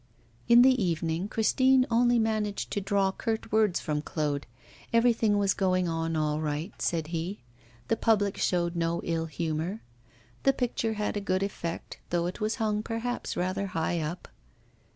In 0.47 0.63
the 0.63 0.83
evening 0.83 1.27
Christine 1.27 1.85
only 1.91 2.17
managed 2.17 2.71
to 2.71 2.81
draw 2.81 3.11
curt 3.11 3.51
words 3.51 3.79
from 3.79 4.01
Claude; 4.01 4.47
everything 4.91 5.37
was 5.37 5.53
going 5.53 5.87
on 5.87 6.15
all 6.15 6.41
right, 6.41 6.73
said 6.81 7.09
he; 7.09 7.43
the 7.87 7.95
public 7.95 8.35
showed 8.35 8.75
no 8.75 9.01
ill 9.03 9.27
humour; 9.27 9.83
the 10.41 10.53
picture 10.53 10.93
had 10.93 11.15
a 11.17 11.21
good 11.21 11.43
effect, 11.43 11.99
though 12.09 12.25
it 12.25 12.41
was 12.41 12.55
hung 12.55 12.81
perhaps 12.81 13.37
rather 13.37 13.67
high 13.77 13.99
up. 13.99 14.27